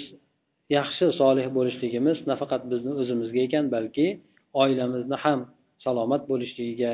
[0.78, 4.06] yaxshi solih bo'lishligimiz nafaqat bizni o'zimizga ekan balki
[4.62, 5.40] oilamizni ham
[5.84, 6.92] salomat bo'lishligiga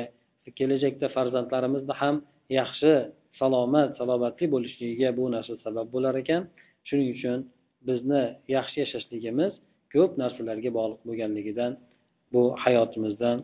[0.57, 2.15] kelajakda farzandlarimizni ham
[2.59, 2.93] yaxshi
[3.39, 6.41] salomat salomatli bo'lishligiga bu narsa sabab bo'lar ekan.
[6.87, 7.39] Shuning uchun
[7.87, 8.23] bizni
[8.55, 9.53] yaxshi yashashligimiz
[9.93, 11.71] ko'p narsalarga bog'liq bo'lganligidan
[12.32, 13.36] bu hayotimizdan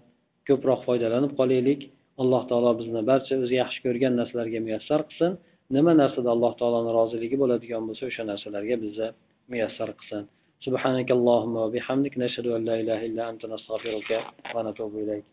[0.48, 1.80] ko'proq foydalanib qolaylik
[2.22, 5.32] alloh taolo bizni barcha o'zi yaxshi ko'rgan narsalarga muyassar qilsin
[5.76, 9.08] nima narsada alloh taoloni roziligi bo'ladigan bo'lsa o'sha narsalarga bizni
[9.52, 10.24] muyassar qilsin
[10.66, 14.10] سبحانك اللهم وبحمدك نشهد أن لا إله إلا أنت نستغفرك
[14.54, 15.26] ونتوب إليك